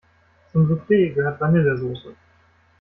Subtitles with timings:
[0.51, 2.15] Zum Souffle gehört Vanillesoße.